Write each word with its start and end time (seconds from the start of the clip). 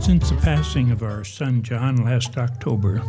Since 0.00 0.30
the 0.30 0.38
passing 0.40 0.92
of 0.92 1.02
our 1.02 1.24
son 1.24 1.64
John 1.64 1.96
last 2.04 2.38
October, 2.38 3.02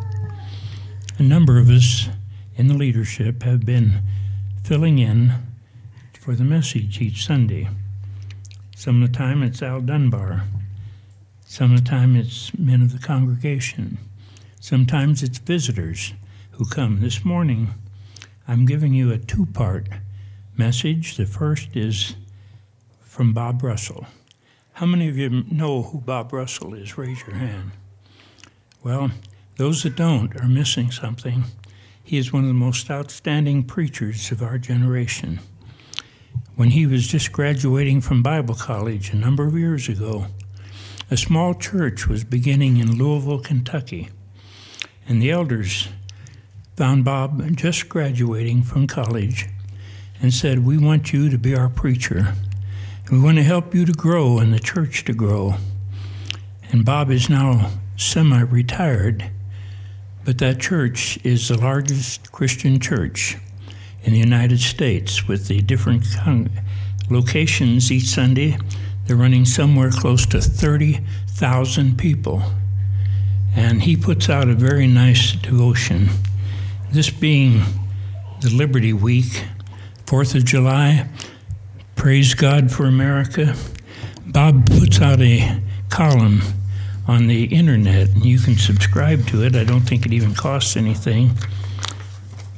a 1.19 1.23
number 1.23 1.59
of 1.59 1.69
us 1.69 2.09
in 2.55 2.65
the 2.65 2.73
leadership 2.73 3.43
have 3.43 3.67
been 3.67 4.01
filling 4.63 4.99
in 4.99 5.33
for 6.19 6.35
the 6.35 6.43
message 6.43 7.01
each 7.01 7.25
Sunday. 7.25 7.69
Some 8.75 9.01
of 9.01 9.11
the 9.11 9.17
time 9.17 9.43
it's 9.43 9.61
Al 9.61 9.81
Dunbar. 9.81 10.43
Some 11.45 11.73
of 11.73 11.83
the 11.83 11.89
time 11.89 12.15
it's 12.15 12.57
men 12.57 12.81
of 12.81 12.93
the 12.93 13.05
congregation. 13.05 13.97
Sometimes 14.59 15.23
it's 15.23 15.39
visitors 15.39 16.13
who 16.51 16.65
come. 16.65 17.01
This 17.01 17.25
morning, 17.25 17.73
I'm 18.47 18.65
giving 18.65 18.93
you 18.93 19.11
a 19.11 19.17
two 19.17 19.47
part 19.47 19.89
message. 20.55 21.17
The 21.17 21.25
first 21.25 21.75
is 21.75 22.15
from 23.01 23.33
Bob 23.33 23.63
Russell. 23.63 24.05
How 24.73 24.85
many 24.85 25.09
of 25.09 25.17
you 25.17 25.43
know 25.51 25.81
who 25.81 25.99
Bob 25.99 26.31
Russell 26.31 26.73
is? 26.73 26.97
Raise 26.97 27.21
your 27.21 27.35
hand. 27.35 27.71
Well, 28.83 29.11
those 29.57 29.83
that 29.83 29.95
don't 29.95 30.35
are 30.41 30.47
missing 30.47 30.91
something. 30.91 31.43
He 32.03 32.17
is 32.17 32.33
one 32.33 32.43
of 32.43 32.47
the 32.47 32.53
most 32.53 32.89
outstanding 32.89 33.63
preachers 33.63 34.31
of 34.31 34.41
our 34.41 34.57
generation. 34.57 35.39
When 36.55 36.71
he 36.71 36.85
was 36.85 37.07
just 37.07 37.31
graduating 37.31 38.01
from 38.01 38.21
Bible 38.21 38.55
college 38.55 39.11
a 39.11 39.15
number 39.15 39.45
of 39.47 39.57
years 39.57 39.87
ago, 39.87 40.27
a 41.09 41.17
small 41.17 41.53
church 41.53 42.07
was 42.07 42.23
beginning 42.23 42.77
in 42.77 42.97
Louisville, 42.97 43.39
Kentucky, 43.39 44.09
and 45.07 45.21
the 45.21 45.31
elders 45.31 45.89
found 46.75 47.03
Bob 47.03 47.55
just 47.55 47.89
graduating 47.89 48.63
from 48.63 48.87
college 48.87 49.47
and 50.21 50.33
said, 50.33 50.65
We 50.65 50.77
want 50.77 51.11
you 51.11 51.29
to 51.29 51.37
be 51.37 51.55
our 51.55 51.69
preacher. 51.69 52.33
We 53.11 53.19
want 53.19 53.37
to 53.37 53.43
help 53.43 53.75
you 53.75 53.85
to 53.85 53.91
grow 53.91 54.39
and 54.39 54.53
the 54.53 54.59
church 54.59 55.03
to 55.05 55.13
grow. 55.13 55.55
And 56.71 56.85
Bob 56.85 57.11
is 57.11 57.29
now 57.29 57.71
semi 57.97 58.39
retired, 58.39 59.29
but 60.25 60.37
that 60.37 60.59
church 60.59 61.19
is 61.23 61.47
the 61.47 61.57
largest 61.57 62.31
Christian 62.31 62.79
church 62.79 63.37
in 64.03 64.13
the 64.13 64.19
United 64.19 64.59
States 64.59 65.27
with 65.27 65.47
the 65.47 65.61
different 65.61 66.05
locations 67.09 67.91
each 67.91 68.05
Sunday. 68.05 68.57
They're 69.05 69.15
running 69.15 69.45
somewhere 69.45 69.91
close 69.91 70.25
to 70.27 70.41
30,000 70.41 71.97
people. 71.97 72.43
And 73.55 73.83
he 73.83 73.97
puts 73.97 74.29
out 74.29 74.47
a 74.47 74.53
very 74.53 74.87
nice 74.87 75.33
devotion. 75.33 76.09
This 76.91 77.09
being 77.09 77.63
the 78.41 78.49
Liberty 78.49 78.93
Week, 78.93 79.43
4th 80.05 80.35
of 80.35 80.45
July, 80.45 81.07
Praise 82.01 82.33
God 82.33 82.71
for 82.71 82.87
America. 82.87 83.55
Bob 84.25 84.65
puts 84.65 84.99
out 84.99 85.21
a 85.21 85.61
column 85.89 86.41
on 87.07 87.27
the 87.27 87.45
internet, 87.45 88.09
and 88.09 88.25
you 88.25 88.39
can 88.39 88.55
subscribe 88.57 89.25
to 89.27 89.43
it. 89.43 89.55
I 89.55 89.63
don't 89.63 89.81
think 89.81 90.05
it 90.05 90.13
even 90.13 90.33
costs 90.33 90.77
anything. 90.77 91.31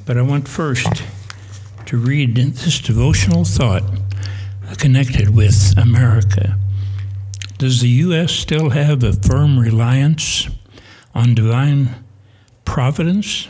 But 0.05 0.17
I 0.17 0.21
want 0.21 0.47
first 0.47 1.03
to 1.85 1.97
read 1.97 2.35
this 2.35 2.79
devotional 2.79 3.45
thought 3.45 3.83
connected 4.77 5.29
with 5.35 5.73
America. 5.77 6.57
Does 7.57 7.81
the 7.81 7.89
U.S. 7.89 8.31
still 8.31 8.71
have 8.71 9.03
a 9.03 9.13
firm 9.13 9.57
reliance 9.57 10.49
on 11.15 11.35
divine 11.35 12.03
providence? 12.65 13.47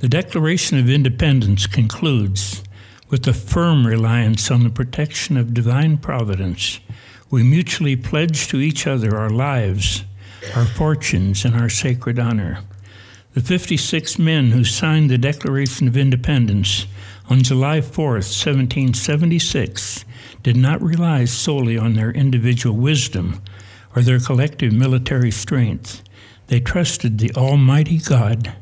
The 0.00 0.08
Declaration 0.08 0.78
of 0.78 0.90
Independence 0.90 1.66
concludes 1.66 2.62
with 3.08 3.26
a 3.26 3.32
firm 3.32 3.86
reliance 3.86 4.50
on 4.50 4.62
the 4.64 4.70
protection 4.70 5.36
of 5.36 5.54
divine 5.54 5.98
providence, 5.98 6.80
we 7.34 7.42
mutually 7.42 7.96
pledge 7.96 8.46
to 8.46 8.60
each 8.60 8.86
other 8.86 9.16
our 9.16 9.28
lives, 9.28 10.04
our 10.54 10.64
fortunes, 10.64 11.44
and 11.44 11.56
our 11.56 11.68
sacred 11.68 12.16
honor. 12.16 12.60
The 13.32 13.40
56 13.40 14.20
men 14.20 14.52
who 14.52 14.62
signed 14.62 15.10
the 15.10 15.18
Declaration 15.18 15.88
of 15.88 15.96
Independence 15.96 16.86
on 17.28 17.42
July 17.42 17.80
4, 17.80 18.12
1776, 18.12 20.04
did 20.44 20.56
not 20.56 20.80
rely 20.80 21.24
solely 21.24 21.76
on 21.76 21.94
their 21.94 22.12
individual 22.12 22.76
wisdom 22.76 23.42
or 23.96 24.02
their 24.02 24.20
collective 24.20 24.72
military 24.72 25.32
strength. 25.32 26.04
They 26.46 26.60
trusted 26.60 27.18
the 27.18 27.32
Almighty 27.32 27.98
God, 27.98 28.54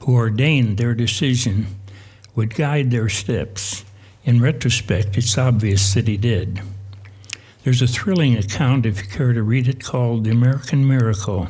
who 0.00 0.16
ordained 0.16 0.78
their 0.78 0.94
decision, 0.94 1.68
would 2.34 2.56
guide 2.56 2.90
their 2.90 3.08
steps 3.08 3.84
in 4.24 4.42
retrospect, 4.42 5.16
it's 5.16 5.38
obvious 5.38 5.94
that 5.94 6.08
he 6.08 6.16
did. 6.16 6.60
There's 7.66 7.82
a 7.82 7.88
thrilling 7.88 8.36
account, 8.36 8.86
if 8.86 9.02
you 9.02 9.08
care 9.08 9.32
to 9.32 9.42
read 9.42 9.66
it, 9.66 9.82
called 9.82 10.22
The 10.22 10.30
American 10.30 10.86
Miracle, 10.86 11.48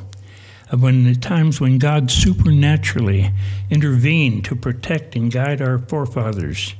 of 0.71 0.81
when 0.81 1.05
the 1.05 1.15
times 1.15 1.61
when 1.61 1.77
God 1.77 2.11
supernaturally 2.11 3.33
intervened 3.69 4.47
to 4.47 4.57
protect 4.57 5.15
and 5.15 5.31
guide 5.31 5.61
our 5.61 5.77
forefathers. 5.77 6.75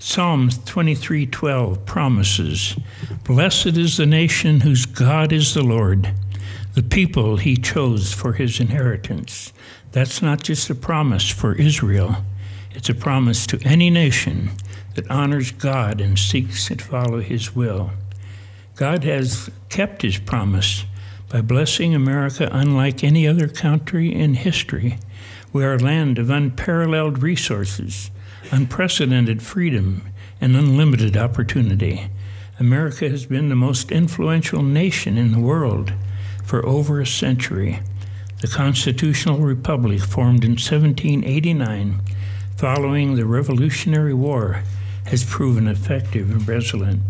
Psalms 0.00 0.58
23:12 0.64 1.86
promises, 1.86 2.74
"Blessed 3.22 3.78
is 3.78 3.96
the 3.96 4.06
nation 4.06 4.62
whose 4.62 4.86
God 4.86 5.32
is 5.32 5.54
the 5.54 5.62
Lord, 5.62 6.08
the 6.72 6.82
people 6.82 7.36
he 7.36 7.56
chose 7.56 8.12
for 8.12 8.32
his 8.32 8.58
inheritance." 8.58 9.52
That's 9.92 10.20
not 10.20 10.42
just 10.42 10.68
a 10.68 10.74
promise 10.74 11.28
for 11.28 11.54
Israel, 11.54 12.24
it's 12.74 12.88
a 12.88 12.94
promise 12.94 13.46
to 13.46 13.60
any 13.62 13.88
nation 13.88 14.50
that 14.96 15.08
honors 15.08 15.52
God 15.52 16.00
and 16.00 16.18
seeks 16.18 16.66
to 16.66 16.76
follow 16.76 17.20
His 17.20 17.54
will. 17.54 17.92
God 18.76 19.04
has 19.04 19.50
kept 19.68 20.02
His 20.02 20.18
promise 20.18 20.84
by 21.28 21.40
blessing 21.40 21.94
America 21.94 22.48
unlike 22.50 23.04
any 23.04 23.26
other 23.26 23.46
country 23.46 24.12
in 24.12 24.34
history. 24.34 24.98
We 25.52 25.64
are 25.64 25.74
a 25.74 25.78
land 25.78 26.18
of 26.18 26.28
unparalleled 26.28 27.22
resources, 27.22 28.10
unprecedented 28.50 29.42
freedom, 29.42 30.02
and 30.40 30.56
unlimited 30.56 31.16
opportunity. 31.16 32.08
America 32.58 33.08
has 33.08 33.26
been 33.26 33.48
the 33.48 33.54
most 33.54 33.92
influential 33.92 34.62
nation 34.62 35.16
in 35.18 35.30
the 35.30 35.40
world 35.40 35.92
for 36.44 36.66
over 36.66 37.00
a 37.00 37.06
century. 37.06 37.78
The 38.40 38.48
Constitutional 38.48 39.38
Republic, 39.38 40.00
formed 40.00 40.44
in 40.44 40.52
1789, 40.52 42.00
following 42.56 43.14
the 43.14 43.24
Revolutionary 43.24 44.14
War, 44.14 44.64
has 45.06 45.22
proven 45.22 45.68
effective 45.68 46.28
and 46.30 46.46
resilient. 46.48 47.02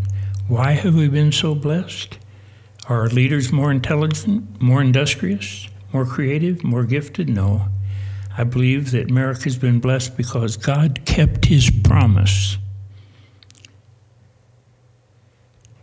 Why 0.46 0.72
have 0.72 0.94
we 0.94 1.08
been 1.08 1.32
so 1.32 1.54
blessed? 1.54 2.18
Are 2.86 3.00
our 3.00 3.08
leaders 3.08 3.50
more 3.50 3.70
intelligent, 3.70 4.60
more 4.60 4.82
industrious, 4.82 5.68
more 5.90 6.04
creative, 6.04 6.62
more 6.62 6.84
gifted? 6.84 7.30
No. 7.30 7.68
I 8.36 8.44
believe 8.44 8.90
that 8.90 9.10
America 9.10 9.44
has 9.44 9.56
been 9.56 9.80
blessed 9.80 10.18
because 10.18 10.58
God 10.58 11.00
kept 11.06 11.46
his 11.46 11.70
promise 11.70 12.58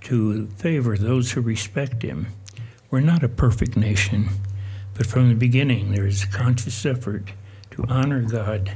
to 0.02 0.46
favor 0.58 0.96
those 0.96 1.32
who 1.32 1.42
respect 1.42 2.04
him. 2.04 2.28
We're 2.92 3.00
not 3.00 3.24
a 3.24 3.30
perfect 3.30 3.76
nation, 3.76 4.30
but 4.94 5.08
from 5.08 5.30
the 5.30 5.36
beginning 5.36 5.92
there 5.92 6.06
is 6.06 6.24
a 6.24 6.28
conscious 6.28 6.86
effort 6.86 7.32
to 7.72 7.86
honor 7.86 8.22
God 8.22 8.72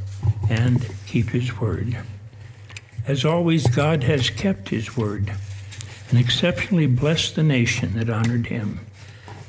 and 0.50 0.84
keep 1.06 1.30
his 1.30 1.60
word. 1.60 1.96
As 3.06 3.24
always, 3.24 3.68
God 3.68 4.04
has 4.04 4.32
kept 4.32 4.70
his 4.70 4.98
word 4.98 5.32
and 6.10 6.20
exceptionally 6.20 6.88
blessed 6.88 7.36
the 7.36 7.44
nation 7.44 7.94
that 7.94 8.10
honored 8.10 8.48
him. 8.48 8.80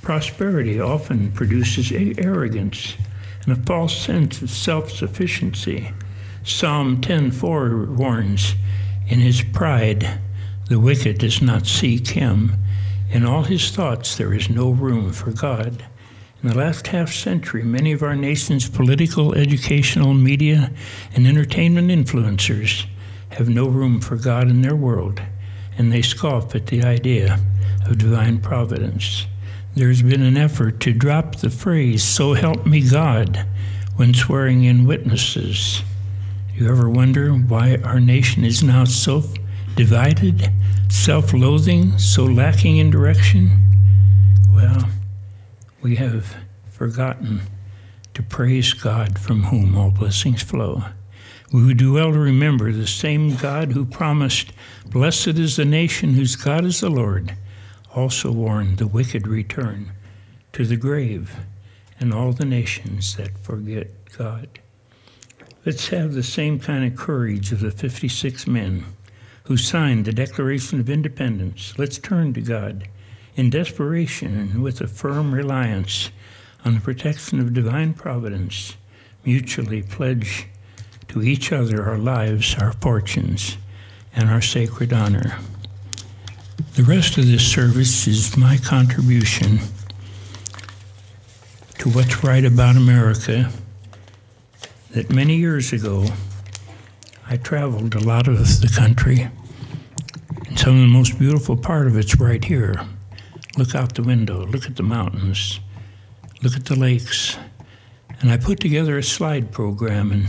Prosperity 0.03 0.81
often 0.81 1.32
produces 1.32 1.93
arrogance 1.93 2.97
and 3.44 3.56
a 3.56 3.62
false 3.62 3.97
sense 3.97 4.43
of 4.43 4.50
self 4.50 4.91
sufficiency. 4.91 5.91
Psalm 6.44 7.00
10:4 7.00 7.87
warns, 7.87 8.55
In 9.08 9.20
his 9.20 9.43
pride, 9.43 10.20
the 10.69 10.81
wicked 10.81 11.19
does 11.19 11.43
not 11.43 11.67
seek 11.67 12.08
him. 12.08 12.53
In 13.11 13.25
all 13.25 13.44
his 13.44 13.70
thoughts, 13.70 14.17
there 14.17 14.32
is 14.32 14.50
no 14.50 14.70
room 14.70 15.12
for 15.12 15.31
God. 15.31 15.85
In 16.43 16.49
the 16.49 16.58
last 16.58 16.88
half 16.88 17.12
century, 17.12 17.62
many 17.64 17.93
of 17.93 18.03
our 18.03 18.14
nation's 18.14 18.69
political, 18.69 19.35
educational, 19.35 20.14
media, 20.14 20.70
and 21.14 21.26
entertainment 21.26 21.91
influencers 21.91 22.87
have 23.31 23.49
no 23.49 23.67
room 23.67 24.00
for 24.00 24.17
God 24.17 24.49
in 24.49 24.62
their 24.62 24.76
world, 24.76 25.20
and 25.78 25.93
they 25.93 26.02
scoff 26.02 26.55
at 26.55 26.67
the 26.67 26.82
idea 26.82 27.38
of 27.87 27.99
divine 27.99 28.38
providence. 28.38 29.26
There's 29.75 30.02
been 30.02 30.23
an 30.23 30.37
effort 30.37 30.81
to 30.81 30.93
drop 30.93 31.37
the 31.37 31.50
phrase, 31.50 32.02
so 32.02 32.32
help 32.32 32.64
me 32.64 32.88
God, 32.88 33.46
when 33.96 34.14
swearing 34.14 34.64
in 34.64 34.87
witnesses. 34.87 35.82
You 36.55 36.70
ever 36.70 36.88
wonder 36.88 37.32
why 37.32 37.76
our 37.84 38.00
nation 38.00 38.44
is 38.44 38.62
now 38.62 38.84
so 38.84 39.23
divided, 39.75 40.50
self 40.88 41.34
loathing, 41.34 41.99
so 41.99 42.25
lacking 42.25 42.79
in 42.79 42.90
direction? 42.90 43.50
Well, 44.55 44.88
we 45.82 45.96
have 45.96 46.34
forgotten 46.70 47.43
to 48.14 48.22
praise 48.22 48.72
God 48.72 49.19
from 49.19 49.43
whom 49.43 49.76
all 49.76 49.90
blessings 49.90 50.43
flow. 50.43 50.82
We 51.52 51.64
would 51.64 51.76
do 51.76 51.93
well 51.93 52.12
to 52.12 52.19
remember 52.19 52.72
the 52.72 52.88
same 52.88 53.37
God 53.37 53.72
who 53.72 53.84
promised, 53.84 54.52
Blessed 54.90 55.38
is 55.38 55.56
the 55.56 55.64
nation 55.64 56.14
whose 56.14 56.34
God 56.34 56.64
is 56.64 56.81
the 56.81 56.90
Lord, 56.90 57.37
also 57.94 58.32
warned 58.32 58.78
the 58.78 58.87
wicked 58.88 59.28
return 59.28 59.93
to 60.52 60.64
the 60.64 60.76
grave 60.76 61.37
and 62.00 62.12
all 62.12 62.32
the 62.32 62.44
nations 62.44 63.14
that 63.16 63.38
forget 63.38 63.88
God. 64.19 64.48
Let's 65.64 65.88
have 65.88 66.14
the 66.14 66.22
same 66.22 66.58
kind 66.58 66.84
of 66.84 66.98
courage 66.98 67.52
of 67.52 67.60
the 67.60 67.70
56 67.70 68.46
men 68.46 68.84
who 69.44 69.56
signed 69.56 70.04
the 70.04 70.12
Declaration 70.12 70.81
of 70.81 70.90
Independence. 70.90 71.75
Let's 71.78 71.98
turn 71.98 72.34
to 72.34 72.40
God 72.40 72.88
in 73.37 73.50
desperation 73.50 74.37
and 74.37 74.62
with 74.62 74.81
a 74.81 74.88
firm 74.88 75.32
reliance 75.32 76.10
on 76.64 76.75
the 76.75 76.81
protection 76.81 77.38
of 77.38 77.54
divine 77.54 77.94
providence, 77.94 78.76
mutually 79.25 79.82
pledge 79.82 80.48
to 81.08 81.23
each 81.23 81.53
other 81.53 81.85
our 81.85 81.99
lives, 81.99 82.55
our 82.61 82.73
fortunes, 82.73 83.56
and 84.14 84.29
our 84.31 84.41
sacred 84.43 84.93
honor. 84.93 85.38
The 86.75 86.82
rest 86.82 87.19
of 87.19 87.26
this 87.26 87.47
service 87.47 88.06
is 88.06 88.37
my 88.37 88.56
contribution 88.58 89.58
to 91.79 91.88
what's 91.91 92.25
right 92.25 92.44
about 92.44 92.76
America 92.76 93.50
that 94.91 95.11
many 95.11 95.37
years 95.37 95.73
ago 95.73 96.06
I 97.29 97.37
traveled 97.37 97.94
a 97.94 98.00
lot 98.00 98.29
of 98.29 98.38
the 98.61 98.73
country, 98.75 99.29
and 100.47 100.58
some 100.58 100.76
of 100.76 100.81
the 100.81 100.87
most 100.87 101.19
beautiful 101.19 101.56
part 101.56 101.88
of 101.88 101.97
it's 101.97 102.20
right 102.20 102.43
here. 102.43 102.81
Look 103.58 103.75
out 103.75 103.94
the 103.94 104.03
window, 104.03 104.47
look 104.47 104.67
at 104.67 104.76
the 104.76 104.85
mountains, 104.85 105.58
look 106.43 106.55
at 106.55 106.67
the 106.67 106.76
lakes. 106.76 107.37
And 108.20 108.31
I 108.31 108.37
put 108.37 108.61
together 108.61 108.97
a 108.97 109.03
slide 109.03 109.50
program 109.50 110.12
and 110.12 110.29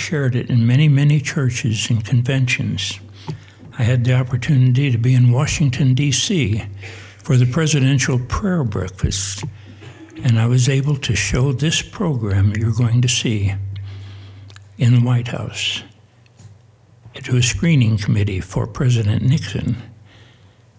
shared 0.00 0.34
it 0.34 0.50
in 0.50 0.66
many, 0.66 0.88
many 0.88 1.20
churches 1.20 1.90
and 1.90 2.04
conventions. 2.04 2.98
I 3.78 3.82
had 3.82 4.04
the 4.04 4.14
opportunity 4.14 4.90
to 4.90 4.98
be 4.98 5.14
in 5.14 5.30
Washington, 5.30 5.94
D.C. 5.94 6.64
for 7.18 7.36
the 7.36 7.46
presidential 7.46 8.18
prayer 8.18 8.64
breakfast, 8.64 9.44
and 10.24 10.38
I 10.38 10.46
was 10.46 10.68
able 10.68 10.96
to 10.96 11.14
show 11.14 11.52
this 11.52 11.82
program 11.82 12.52
you're 12.56 12.72
going 12.72 13.00
to 13.02 13.08
see 13.08 13.54
in 14.78 14.94
the 14.94 15.00
White 15.00 15.28
House 15.28 15.82
to 17.14 17.36
a 17.36 17.42
screening 17.42 17.98
committee 17.98 18.40
for 18.40 18.66
President 18.66 19.22
Nixon. 19.22 19.76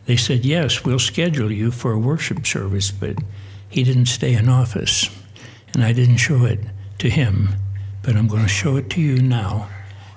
They 0.05 0.17
said, 0.17 0.43
Yes, 0.43 0.83
we'll 0.83 0.99
schedule 0.99 1.51
you 1.51 1.71
for 1.71 1.91
a 1.91 1.99
worship 1.99 2.45
service, 2.45 2.91
but 2.91 3.17
he 3.69 3.83
didn't 3.83 4.07
stay 4.07 4.33
in 4.33 4.49
office, 4.49 5.09
and 5.73 5.83
I 5.83 5.93
didn't 5.93 6.17
show 6.17 6.45
it 6.45 6.59
to 6.99 7.09
him, 7.09 7.49
but 8.03 8.15
I'm 8.15 8.27
going 8.27 8.43
to 8.43 8.49
show 8.49 8.75
it 8.77 8.89
to 8.91 9.01
you 9.01 9.21
now. 9.21 9.69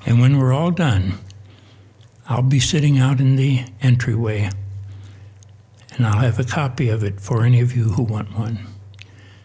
And 0.07 0.21
when 0.21 0.39
we're 0.39 0.53
all 0.53 0.71
done, 0.71 1.15
I'll 2.29 2.43
be 2.43 2.61
sitting 2.61 2.99
out 2.99 3.21
in 3.21 3.37
the 3.37 3.65
entryway, 3.83 4.51
and 5.93 6.07
I'll 6.07 6.21
have 6.21 6.39
a 6.39 6.45
copy 6.45 6.89
of 6.89 7.03
it 7.05 7.21
for 7.21 7.45
any 7.45 7.61
of 7.61 7.77
you 7.77 7.91
who 7.91 8.03
want 8.03 8.37
one. 8.37 8.67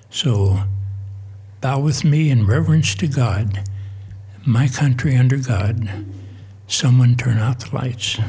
So 0.10 0.64
bow 1.62 1.80
with 1.80 2.04
me 2.04 2.30
in 2.30 2.48
reverence 2.48 2.96
to 2.96 3.08
God 3.08 3.64
my 4.46 4.68
country 4.68 5.16
under 5.16 5.38
God, 5.38 6.06
someone 6.68 7.16
turn 7.16 7.38
out 7.38 7.60
the 7.60 7.76
lights. 7.76 8.20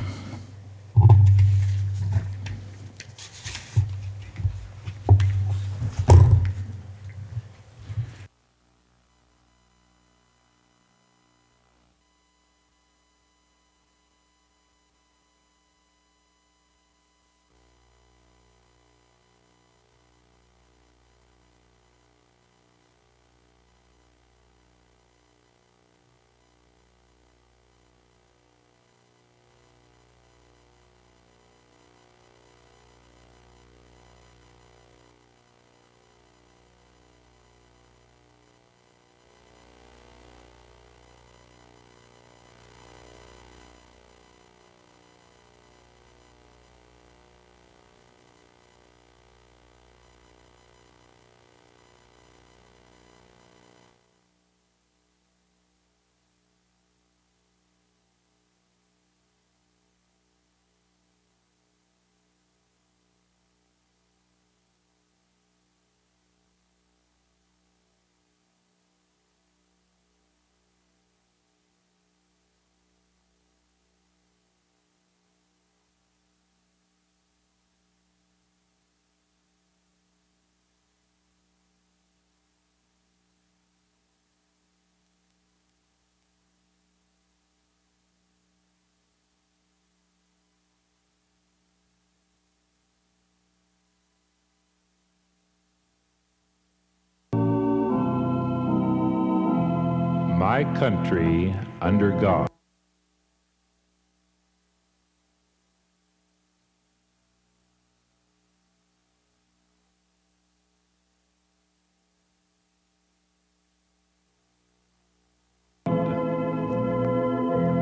My 100.51 100.65
country 100.81 101.55
under 101.81 102.11
God. 102.11 102.51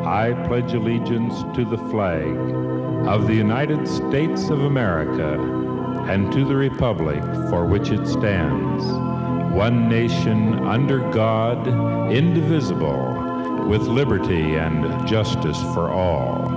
I 0.04 0.34
pledge 0.46 0.75
allegiance 0.75 1.42
to 1.56 1.64
the 1.64 1.78
flag 1.90 2.37
of 3.08 3.26
the 3.26 3.34
United 3.34 3.88
States 3.88 4.50
of 4.50 4.60
America 4.64 5.40
and 6.10 6.30
to 6.32 6.44
the 6.44 6.54
republic 6.54 7.22
for 7.48 7.64
which 7.64 7.88
it 7.88 8.06
stands 8.06 9.17
one 9.58 9.88
nation 9.88 10.54
under 10.64 11.00
God, 11.10 11.66
indivisible, 12.12 13.66
with 13.66 13.82
liberty 13.82 14.54
and 14.54 15.04
justice 15.04 15.60
for 15.74 15.90
all. 15.90 16.48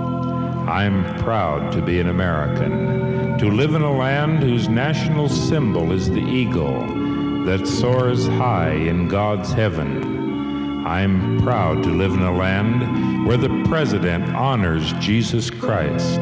I'm 0.68 1.18
proud 1.18 1.72
to 1.72 1.82
be 1.82 1.98
an 1.98 2.10
American, 2.10 3.36
to 3.38 3.50
live 3.50 3.74
in 3.74 3.82
a 3.82 3.92
land 3.92 4.44
whose 4.44 4.68
national 4.68 5.28
symbol 5.28 5.90
is 5.90 6.10
the 6.10 6.22
eagle 6.22 7.44
that 7.44 7.66
soars 7.66 8.28
high 8.28 8.70
in 8.70 9.08
God's 9.08 9.52
heaven. 9.52 10.86
I'm 10.86 11.40
proud 11.40 11.82
to 11.82 11.90
live 11.90 12.12
in 12.12 12.22
a 12.22 12.32
land 12.32 13.26
where 13.26 13.36
the 13.36 13.64
President 13.68 14.32
honors 14.32 14.92
Jesus 15.00 15.50
Christ 15.50 16.20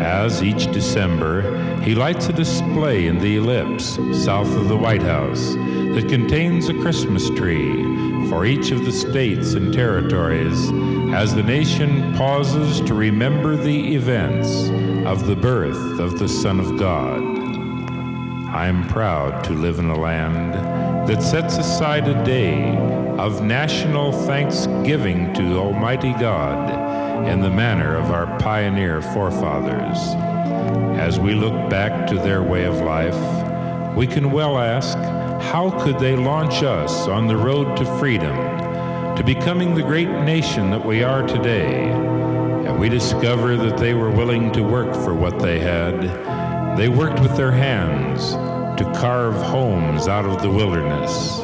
as 0.00 0.42
each 0.42 0.72
December 0.72 1.42
he 1.82 1.94
lights 1.94 2.28
a 2.28 2.32
display 2.32 3.06
in 3.06 3.18
the 3.18 3.36
ellipse 3.36 3.98
south 4.24 4.56
of 4.56 4.68
the 4.68 4.76
White 4.76 5.02
House 5.02 5.56
that 5.94 6.08
contains 6.08 6.70
a 6.70 6.74
Christmas 6.80 7.28
tree 7.30 7.82
for 8.30 8.46
each 8.46 8.70
of 8.70 8.84
the 8.86 8.92
states 8.92 9.52
and 9.52 9.74
territories 9.74 10.70
as 11.12 11.34
the 11.34 11.42
nation 11.42 12.14
pauses 12.14 12.80
to 12.80 12.94
remember 12.94 13.56
the 13.56 13.94
events 13.94 14.70
of 15.06 15.26
the 15.26 15.36
birth 15.36 16.00
of 16.00 16.18
the 16.18 16.28
Son 16.28 16.58
of 16.58 16.78
God. 16.78 17.22
I 18.48 18.68
am 18.68 18.88
proud 18.88 19.44
to 19.44 19.52
live 19.52 19.78
in 19.78 19.90
a 19.90 19.98
land 19.98 20.54
that 21.08 21.22
sets 21.22 21.58
aside 21.58 22.08
a 22.08 22.24
day 22.24 22.74
of 23.18 23.42
national 23.42 24.12
thanksgiving 24.12 25.34
to 25.34 25.58
Almighty 25.58 26.12
God 26.14 27.28
in 27.28 27.42
the 27.42 27.50
manner 27.50 27.96
of 27.96 28.10
our 28.10 28.38
pioneer 28.38 29.02
forefathers. 29.02 29.98
As 30.98 31.20
we 31.20 31.34
look 31.34 31.68
back 31.68 32.06
to 32.06 32.14
their 32.14 32.42
way 32.42 32.64
of 32.64 32.80
life, 32.80 33.94
we 33.94 34.06
can 34.06 34.30
well 34.30 34.58
ask 34.58 34.96
how 35.42 35.70
could 35.82 35.98
they 35.98 36.16
launch 36.16 36.62
us 36.62 37.08
on 37.08 37.26
the 37.26 37.36
road 37.36 37.76
to 37.76 37.98
freedom, 37.98 38.36
to 39.16 39.22
becoming 39.24 39.74
the 39.74 39.82
great 39.82 40.08
nation 40.08 40.70
that 40.70 40.84
we 40.84 41.02
are 41.02 41.26
today? 41.26 41.90
And 41.90 42.78
we 42.78 42.88
discover 42.88 43.56
that 43.56 43.76
they 43.76 43.94
were 43.94 44.10
willing 44.10 44.52
to 44.52 44.62
work 44.62 44.94
for 44.94 45.14
what 45.14 45.38
they 45.38 45.58
had. 45.58 46.76
They 46.78 46.88
worked 46.88 47.20
with 47.20 47.36
their 47.36 47.52
hands 47.52 48.32
to 48.80 48.90
carve 48.96 49.34
homes 49.34 50.08
out 50.08 50.24
of 50.24 50.40
the 50.40 50.50
wilderness. 50.50 51.38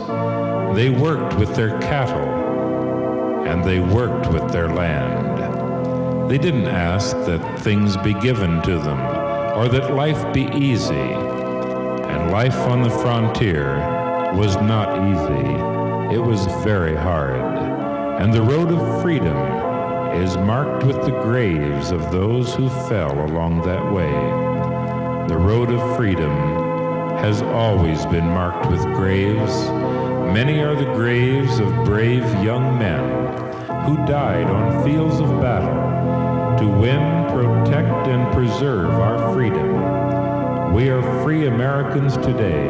They 0.75 0.91
worked 0.91 1.39
with 1.39 1.55
their 1.55 1.79
cattle, 1.81 3.45
and 3.47 3.65
they 3.65 3.81
worked 3.81 4.33
with 4.33 4.51
their 4.53 4.69
land. 4.69 6.31
They 6.31 6.39
didn't 6.39 6.67
ask 6.67 7.17
that 7.27 7.61
things 7.61 7.97
be 7.97 8.15
given 8.15 8.63
to 8.63 8.79
them 8.79 9.01
or 9.57 9.69
that 9.69 9.95
life 9.95 10.33
be 10.33 10.49
easy. 10.55 11.28
And 12.09 12.31
life 12.31 12.59
on 12.69 12.83
the 12.83 12.91
frontier 12.91 13.77
was 14.35 14.57
not 14.57 14.89
easy, 15.09 16.15
it 16.15 16.19
was 16.19 16.47
very 16.65 16.97
hard. 16.97 17.41
And 18.21 18.33
the 18.33 18.43
road 18.43 18.71
of 18.73 19.03
freedom 19.03 19.37
is 20.15 20.37
marked 20.37 20.85
with 20.85 21.05
the 21.05 21.13
graves 21.23 21.91
of 21.91 22.11
those 22.11 22.55
who 22.55 22.69
fell 22.89 23.13
along 23.27 23.63
that 23.63 23.93
way. 23.93 24.11
The 25.29 25.37
road 25.37 25.71
of 25.71 25.97
freedom 25.97 26.31
has 27.19 27.43
always 27.43 28.07
been 28.07 28.27
marked 28.27 28.71
with 28.71 28.83
graves. 28.95 29.69
Many 30.33 30.61
are 30.61 30.75
the 30.75 30.93
graves 30.95 31.59
of 31.59 31.85
brave 31.85 32.25
young 32.43 32.79
men 32.79 33.05
who 33.85 33.97
died 34.07 34.47
on 34.47 34.85
fields 34.85 35.21
of 35.21 35.29
battle 35.41 36.59
to 36.59 36.67
win, 36.67 37.27
protect, 37.31 38.09
and 38.09 38.33
preserve 38.35 38.91
our 38.91 39.33
freedom. 39.33 39.88
We 40.75 40.91
are 40.91 41.23
free 41.23 41.47
Americans 41.47 42.17
today 42.19 42.69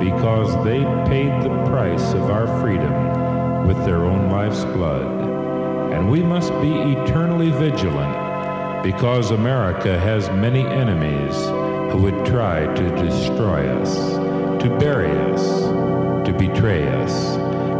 because 0.00 0.52
they 0.64 0.80
paid 1.08 1.42
the 1.42 1.64
price 1.66 2.12
of 2.14 2.30
our 2.30 2.46
freedom 2.60 3.66
with 3.66 3.84
their 3.84 4.04
own 4.04 4.30
life's 4.30 4.64
blood. 4.64 5.20
And 5.92 6.10
we 6.10 6.22
must 6.22 6.50
be 6.62 6.72
eternally 6.72 7.50
vigilant 7.50 8.82
because 8.82 9.30
America 9.30 9.98
has 9.98 10.30
many 10.30 10.66
enemies 10.66 11.36
who 11.92 11.98
would 11.98 12.24
try 12.24 12.64
to 12.74 12.96
destroy 12.96 13.68
us, 13.68 14.14
to 14.62 14.76
bury 14.80 15.10
us, 15.32 15.62
to 16.26 16.34
betray 16.36 16.88
us, 16.88 17.36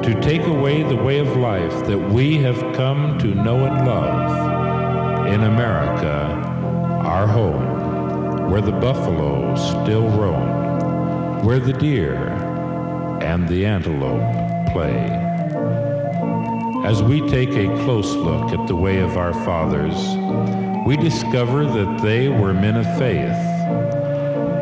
to 0.06 0.20
take 0.20 0.46
away 0.46 0.82
the 0.82 0.96
way 0.96 1.18
of 1.18 1.36
life 1.36 1.86
that 1.86 1.98
we 1.98 2.36
have 2.38 2.58
come 2.74 3.18
to 3.18 3.34
know 3.34 3.64
and 3.64 3.86
love 3.86 5.26
in 5.26 5.44
America, 5.44 6.26
our 7.04 7.26
home, 7.26 7.69
where 8.50 8.60
the 8.60 8.72
buffalo 8.72 9.54
still 9.54 10.08
roam, 10.08 11.44
where 11.44 11.60
the 11.60 11.72
deer 11.72 12.16
and 13.22 13.48
the 13.48 13.64
antelope 13.64 14.72
play. 14.72 15.06
As 16.84 17.02
we 17.02 17.20
take 17.28 17.50
a 17.50 17.66
close 17.84 18.14
look 18.14 18.52
at 18.52 18.66
the 18.66 18.76
way 18.76 18.98
of 18.98 19.16
our 19.16 19.32
fathers, 19.32 19.94
we 20.86 20.96
discover 20.96 21.64
that 21.64 22.02
they 22.02 22.28
were 22.28 22.52
men 22.52 22.76
of 22.76 22.86
faith 22.98 23.50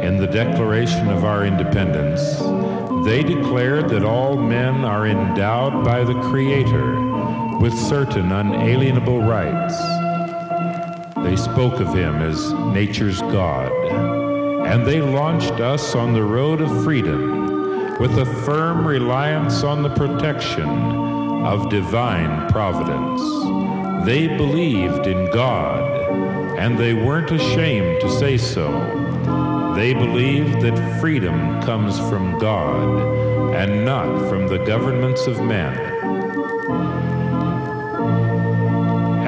in 0.03 0.17
the 0.17 0.27
Declaration 0.27 1.11
of 1.11 1.25
our 1.25 1.45
independence, 1.45 2.39
they 3.05 3.23
declared 3.23 3.89
that 3.91 4.05
all 4.05 4.37
men 4.37 4.85
are 4.85 5.07
endowed 5.07 5.85
by 5.85 6.05
the 6.05 6.15
Creator 6.31 7.59
with 7.59 7.77
certain 7.77 8.33
unalienable 8.33 9.21
rights. 9.21 10.08
They 11.29 11.37
spoke 11.37 11.79
of 11.79 11.95
him 11.95 12.23
as 12.23 12.55
nature's 12.73 13.21
God, 13.21 13.71
and 14.67 14.87
they 14.87 15.03
launched 15.03 15.61
us 15.61 15.95
on 15.95 16.15
the 16.15 16.23
road 16.23 16.63
of 16.63 16.83
freedom 16.83 17.99
with 17.99 18.17
a 18.19 18.25
firm 18.47 18.89
reliance 18.89 19.63
on 19.63 19.83
the 19.83 19.91
protection 19.91 20.67
of 20.67 21.69
divine 21.69 22.49
providence. 22.51 23.21
They 24.07 24.27
believed 24.39 25.07
in 25.07 25.31
God, 25.31 25.83
and 26.59 26.79
they 26.79 26.95
weren't 26.95 27.31
ashamed 27.31 28.01
to 28.01 28.11
say 28.11 28.39
so. 28.39 28.71
They 29.77 29.93
believed 29.93 30.63
that 30.63 30.99
freedom 30.99 31.61
comes 31.61 31.99
from 32.09 32.39
God 32.39 33.55
and 33.55 33.85
not 33.85 34.31
from 34.31 34.49
the 34.49 34.65
governments 34.65 35.27
of 35.27 35.45
men. 35.45 35.77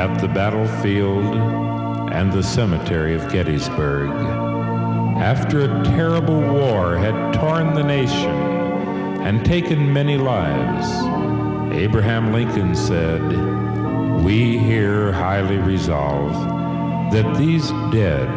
At 0.01 0.19
the 0.23 0.29
battlefield 0.29 1.71
and 2.13 2.33
the 2.33 2.43
cemetery 2.43 3.15
of 3.15 3.31
Gettysburg, 3.33 4.11
after 5.21 5.61
a 5.61 5.85
terrible 5.85 6.41
war 6.41 6.97
had 6.97 7.35
torn 7.35 7.75
the 7.75 7.83
nation 7.83 8.31
and 9.23 9.45
taken 9.45 9.93
many 9.93 10.17
lives, 10.17 10.87
Abraham 11.75 12.33
Lincoln 12.33 12.75
said, 12.75 13.23
We 14.25 14.59
here 14.59 15.13
highly 15.13 15.59
resolve 15.59 16.33
that 17.13 17.37
these 17.37 17.71
dead 17.93 18.29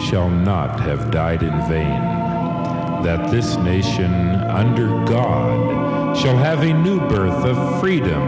shall 0.00 0.28
not 0.28 0.80
have 0.80 1.10
died 1.10 1.42
in 1.42 1.56
vain, 1.68 2.00
that 3.02 3.30
this 3.30 3.56
nation 3.56 4.12
under 4.34 4.88
God 5.04 6.16
shall 6.16 6.36
have 6.36 6.62
a 6.62 6.72
new 6.72 7.00
birth 7.08 7.44
of 7.44 7.80
freedom, 7.80 8.22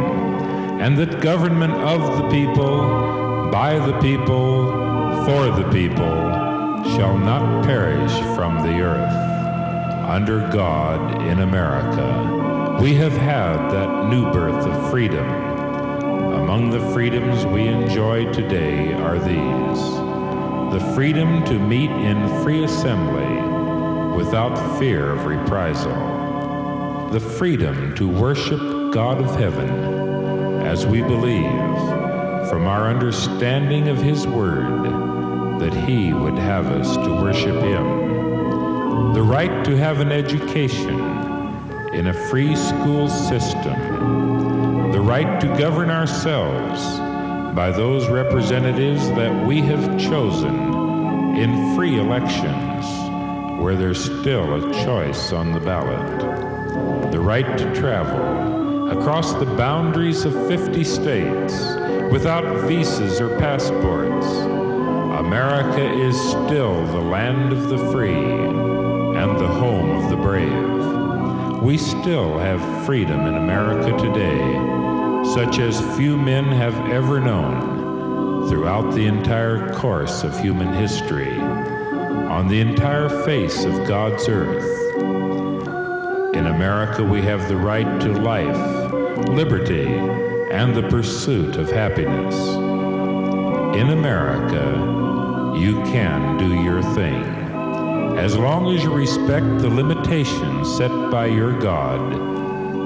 and 0.80 0.96
that 0.98 1.20
government 1.20 1.74
of 1.74 2.16
the 2.16 2.28
people, 2.28 3.23
by 3.50 3.78
the 3.78 3.98
people, 4.00 4.66
for 5.24 5.50
the 5.50 5.68
people, 5.72 6.14
shall 6.96 7.16
not 7.16 7.64
perish 7.64 8.12
from 8.36 8.62
the 8.62 8.80
earth. 8.80 9.14
Under 10.08 10.40
God 10.50 11.22
in 11.22 11.40
America, 11.40 12.78
we 12.80 12.94
have 12.94 13.12
had 13.12 13.70
that 13.70 14.08
new 14.08 14.30
birth 14.32 14.66
of 14.66 14.90
freedom. 14.90 15.26
Among 16.34 16.70
the 16.70 16.92
freedoms 16.92 17.46
we 17.46 17.66
enjoy 17.66 18.30
today 18.32 18.92
are 18.92 19.18
these 19.18 20.04
the 20.74 20.92
freedom 20.92 21.44
to 21.44 21.56
meet 21.56 21.90
in 21.90 22.42
free 22.42 22.64
assembly 22.64 24.16
without 24.16 24.56
fear 24.76 25.12
of 25.12 25.24
reprisal, 25.24 25.94
the 27.12 27.20
freedom 27.20 27.94
to 27.94 28.08
worship 28.08 28.58
God 28.92 29.20
of 29.20 29.36
heaven 29.36 29.70
as 30.66 30.84
we 30.84 31.00
believe 31.00 32.03
from 32.48 32.66
our 32.66 32.88
understanding 32.88 33.88
of 33.88 33.98
His 33.98 34.26
Word 34.26 34.84
that 35.60 35.72
He 35.72 36.12
would 36.12 36.38
have 36.38 36.66
us 36.66 36.96
to 36.96 37.22
worship 37.22 37.56
Him, 37.62 39.12
the 39.14 39.22
right 39.22 39.64
to 39.64 39.76
have 39.76 40.00
an 40.00 40.12
education 40.12 40.98
in 41.94 42.08
a 42.08 42.28
free 42.28 42.54
school 42.54 43.08
system, 43.08 44.92
the 44.92 45.00
right 45.00 45.40
to 45.40 45.46
govern 45.58 45.90
ourselves 45.90 46.82
by 47.54 47.70
those 47.70 48.08
representatives 48.08 49.08
that 49.10 49.46
we 49.46 49.60
have 49.60 49.98
chosen 49.98 51.36
in 51.36 51.76
free 51.76 51.98
elections 51.98 52.84
where 53.62 53.76
there's 53.76 54.04
still 54.04 54.54
a 54.54 54.84
choice 54.84 55.32
on 55.32 55.52
the 55.52 55.60
ballot. 55.60 57.12
The 57.12 57.20
right 57.20 57.56
to 57.56 57.74
travel 57.74 58.90
across 58.90 59.32
the 59.34 59.46
boundaries 59.46 60.24
of 60.24 60.34
50 60.48 60.84
states 60.84 61.83
without 62.10 62.66
visas 62.68 63.20
or 63.20 63.38
passports. 63.38 64.26
America 65.18 65.92
is 65.92 66.18
still 66.20 66.84
the 66.86 67.00
land 67.00 67.52
of 67.52 67.68
the 67.68 67.78
free 67.90 68.12
and 68.12 69.38
the 69.38 69.48
home 69.48 69.90
of 69.90 70.10
the 70.10 70.16
brave. 70.16 71.62
We 71.62 71.78
still 71.78 72.38
have 72.38 72.86
freedom 72.86 73.20
in 73.20 73.34
America 73.34 73.96
today 73.96 74.82
such 75.32 75.58
as 75.58 75.96
few 75.96 76.16
men 76.16 76.44
have 76.44 76.76
ever 76.90 77.18
known 77.18 78.48
throughout 78.48 78.94
the 78.94 79.06
entire 79.06 79.72
course 79.72 80.22
of 80.22 80.38
human 80.38 80.72
history, 80.74 81.40
on 81.40 82.46
the 82.46 82.60
entire 82.60 83.08
face 83.24 83.64
of 83.64 83.86
God's 83.88 84.28
earth. 84.28 84.94
In 86.36 86.46
America, 86.46 87.02
we 87.02 87.22
have 87.22 87.48
the 87.48 87.56
right 87.56 88.00
to 88.02 88.12
life, 88.12 89.26
liberty, 89.28 89.86
and 90.54 90.72
the 90.72 90.88
pursuit 90.88 91.56
of 91.56 91.68
happiness. 91.68 92.36
In 93.76 93.90
America, 93.90 94.64
you 95.58 95.74
can 95.82 96.38
do 96.38 96.62
your 96.62 96.80
thing. 96.94 97.24
As 98.16 98.38
long 98.38 98.72
as 98.72 98.84
you 98.84 98.94
respect 98.94 99.58
the 99.58 99.68
limitations 99.68 100.76
set 100.76 100.92
by 101.10 101.26
your 101.26 101.58
God 101.58 102.14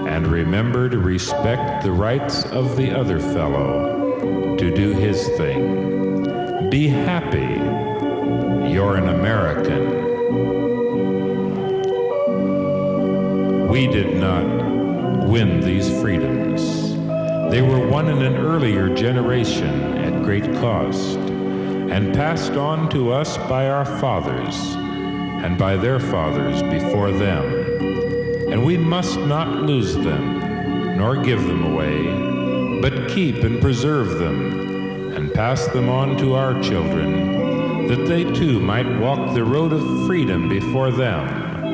and 0.08 0.26
remember 0.26 0.88
to 0.88 0.98
respect 0.98 1.84
the 1.84 1.92
rights 1.92 2.46
of 2.46 2.74
the 2.78 2.90
other 2.90 3.20
fellow 3.20 4.56
to 4.56 4.74
do 4.74 4.92
his 4.94 5.28
thing. 5.36 6.70
Be 6.70 6.88
happy. 6.88 7.60
You're 8.72 8.96
an 8.96 9.10
American. 9.10 10.08
We 13.68 13.86
did 13.86 14.16
not 14.16 15.28
win 15.28 15.60
these 15.60 15.90
freedoms. 16.00 16.77
They 17.50 17.62
were 17.62 17.88
won 17.88 18.10
in 18.10 18.20
an 18.22 18.36
earlier 18.36 18.94
generation 18.94 19.96
at 19.96 20.22
great 20.22 20.44
cost 20.60 21.16
and 21.16 22.14
passed 22.14 22.52
on 22.52 22.90
to 22.90 23.10
us 23.10 23.38
by 23.48 23.70
our 23.70 23.86
fathers 23.86 24.74
and 24.74 25.56
by 25.56 25.76
their 25.76 25.98
fathers 25.98 26.62
before 26.64 27.10
them. 27.10 27.44
And 28.52 28.66
we 28.66 28.76
must 28.76 29.18
not 29.20 29.62
lose 29.62 29.94
them, 29.94 30.96
nor 30.98 31.16
give 31.16 31.42
them 31.46 31.64
away, 31.64 32.80
but 32.82 33.08
keep 33.08 33.36
and 33.36 33.62
preserve 33.62 34.18
them 34.18 35.14
and 35.14 35.32
pass 35.32 35.66
them 35.68 35.88
on 35.88 36.18
to 36.18 36.34
our 36.34 36.60
children, 36.62 37.88
that 37.88 38.06
they 38.06 38.24
too 38.24 38.60
might 38.60 38.98
walk 39.00 39.34
the 39.34 39.44
road 39.44 39.72
of 39.72 40.06
freedom 40.06 40.50
before 40.50 40.90
them 40.90 41.64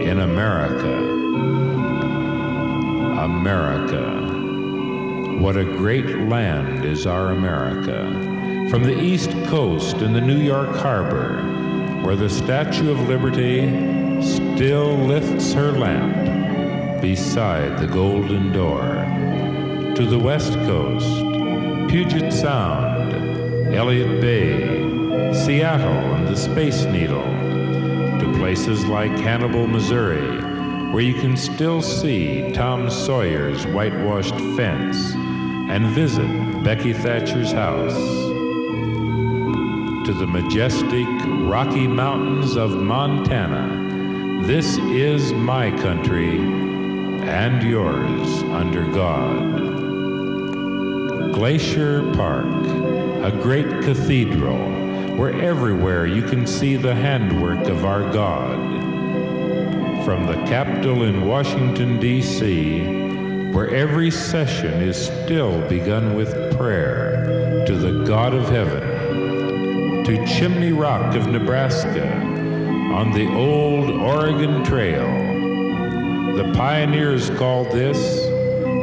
in 0.00 0.20
America. 0.20 0.96
America. 3.22 4.37
What 5.38 5.56
a 5.56 5.64
great 5.64 6.18
land 6.28 6.84
is 6.84 7.06
our 7.06 7.28
America. 7.28 8.10
From 8.68 8.82
the 8.82 9.00
East 9.00 9.30
Coast 9.46 9.98
in 9.98 10.12
the 10.12 10.20
New 10.20 10.38
York 10.38 10.74
Harbor, 10.74 11.40
where 12.02 12.16
the 12.16 12.28
Statue 12.28 12.90
of 12.90 13.08
Liberty 13.08 13.68
still 14.20 14.96
lifts 14.96 15.52
her 15.52 15.70
lamp 15.70 17.00
beside 17.00 17.78
the 17.78 17.86
Golden 17.86 18.52
Door, 18.52 19.94
to 19.94 20.06
the 20.06 20.18
West 20.18 20.54
Coast, 20.54 21.08
Puget 21.88 22.32
Sound, 22.32 23.72
Elliott 23.72 24.20
Bay, 24.20 25.32
Seattle 25.32 26.14
and 26.16 26.26
the 26.26 26.36
Space 26.36 26.84
Needle, 26.84 27.22
to 27.22 28.34
places 28.38 28.86
like 28.86 29.12
Hannibal, 29.12 29.68
Missouri, 29.68 30.42
where 30.92 31.02
you 31.02 31.14
can 31.14 31.36
still 31.36 31.80
see 31.80 32.50
Tom 32.52 32.90
Sawyer's 32.90 33.64
whitewashed 33.68 34.34
fence 34.56 35.14
and 35.68 35.86
visit 35.88 36.28
Becky 36.64 36.92
Thatcher's 36.92 37.52
house. 37.52 37.94
To 40.06 40.14
the 40.14 40.26
majestic 40.26 41.06
Rocky 41.46 41.86
Mountains 41.86 42.56
of 42.56 42.70
Montana, 42.70 44.46
this 44.46 44.78
is 44.78 45.32
my 45.34 45.70
country 45.70 46.38
and 46.38 47.62
yours 47.62 48.42
under 48.44 48.84
God. 48.86 49.58
Glacier 51.34 52.02
Park, 52.14 52.46
a 53.24 53.30
great 53.42 53.68
cathedral 53.82 54.56
where 55.16 55.38
everywhere 55.42 56.06
you 56.06 56.22
can 56.22 56.46
see 56.46 56.76
the 56.76 56.94
handwork 56.94 57.68
of 57.68 57.84
our 57.84 58.10
God 58.10 58.56
from 60.04 60.26
the 60.26 60.36
Capitol 60.46 61.02
in 61.02 61.26
Washington, 61.26 62.00
D.C., 62.00 63.07
where 63.52 63.74
every 63.74 64.10
session 64.10 64.80
is 64.82 64.96
still 64.96 65.66
begun 65.68 66.14
with 66.14 66.56
prayer 66.56 67.64
to 67.66 67.76
the 67.76 68.04
God 68.04 68.34
of 68.34 68.48
heaven, 68.48 70.04
to 70.04 70.26
Chimney 70.26 70.72
Rock 70.72 71.14
of 71.14 71.26
Nebraska 71.26 72.10
on 72.94 73.12
the 73.12 73.28
old 73.34 73.90
Oregon 73.90 74.64
Trail. 74.64 75.06
The 76.36 76.52
pioneers 76.54 77.30
called 77.30 77.70
this 77.70 78.22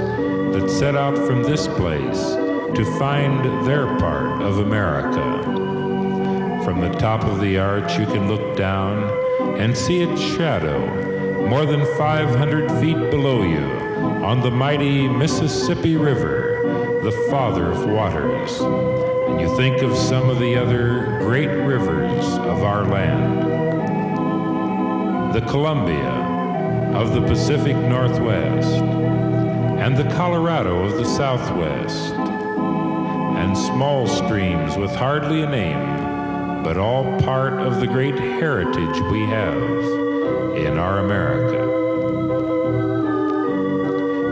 that 0.53 0.69
set 0.69 0.95
out 0.95 1.17
from 1.27 1.43
this 1.43 1.67
place 1.67 2.35
to 2.75 2.97
find 2.97 3.67
their 3.67 3.85
part 3.97 4.41
of 4.41 4.59
America. 4.59 5.43
From 6.63 6.81
the 6.81 6.93
top 6.99 7.23
of 7.23 7.39
the 7.39 7.57
arch, 7.57 7.97
you 7.97 8.05
can 8.05 8.27
look 8.27 8.55
down 8.57 9.03
and 9.59 9.77
see 9.77 10.01
its 10.01 10.21
shadow 10.21 10.79
more 11.49 11.65
than 11.65 11.85
500 11.97 12.71
feet 12.79 13.11
below 13.11 13.43
you 13.43 13.65
on 14.23 14.41
the 14.41 14.51
mighty 14.51 15.07
Mississippi 15.07 15.95
River, 15.95 16.99
the 17.03 17.11
father 17.29 17.71
of 17.71 17.85
waters 17.85 18.61
and 19.27 19.41
you 19.41 19.55
think 19.57 19.81
of 19.81 19.95
some 19.95 20.29
of 20.29 20.39
the 20.39 20.55
other 20.55 21.19
great 21.19 21.49
rivers 21.49 22.25
of 22.39 22.63
our 22.63 22.85
land. 22.85 23.43
The 25.33 25.41
Columbia 25.41 26.26
of 26.95 27.13
the 27.13 27.21
Pacific 27.21 27.75
Northwest, 27.75 28.81
and 28.81 29.95
the 29.95 30.09
Colorado 30.15 30.83
of 30.83 30.97
the 30.97 31.05
Southwest, 31.05 32.13
and 32.13 33.57
small 33.57 34.07
streams 34.07 34.75
with 34.77 34.95
hardly 34.95 35.43
a 35.43 35.49
name, 35.49 36.63
but 36.63 36.77
all 36.77 37.19
part 37.21 37.53
of 37.53 37.79
the 37.79 37.87
great 37.87 38.17
heritage 38.17 38.99
we 39.11 39.21
have 39.21 39.61
in 40.55 40.77
our 40.77 40.99
America. 40.99 41.65